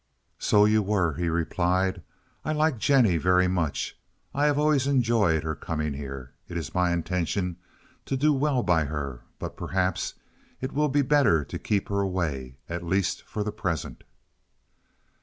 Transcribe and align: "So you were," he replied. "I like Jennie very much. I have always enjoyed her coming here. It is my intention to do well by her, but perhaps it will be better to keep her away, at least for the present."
"So 0.39 0.65
you 0.65 0.81
were," 0.81 1.13
he 1.13 1.29
replied. 1.29 2.01
"I 2.43 2.53
like 2.53 2.79
Jennie 2.79 3.17
very 3.17 3.47
much. 3.47 3.99
I 4.33 4.47
have 4.47 4.57
always 4.57 4.87
enjoyed 4.87 5.43
her 5.43 5.53
coming 5.53 5.93
here. 5.93 6.33
It 6.49 6.57
is 6.57 6.73
my 6.73 6.91
intention 6.91 7.57
to 8.07 8.17
do 8.17 8.33
well 8.33 8.63
by 8.63 8.85
her, 8.85 9.21
but 9.37 9.55
perhaps 9.55 10.15
it 10.59 10.71
will 10.71 10.89
be 10.89 11.03
better 11.03 11.45
to 11.45 11.59
keep 11.59 11.87
her 11.89 11.99
away, 12.01 12.55
at 12.67 12.81
least 12.81 13.21
for 13.27 13.43
the 13.43 13.51
present." 13.51 14.03